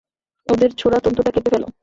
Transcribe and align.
ওদের 0.47 0.69
ছোড়া 0.77 0.97
তন্তুটা 0.99 1.31
কেটে 1.31 1.49
ফেলো! 1.53 1.67